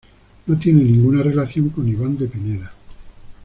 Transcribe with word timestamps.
No 0.47 0.57
tiene 0.57 0.83
ninguna 0.83 1.21
relación 1.21 1.69
con 1.69 1.87
Iván 1.87 2.17
de 2.17 2.27
Pineda. 2.27 2.71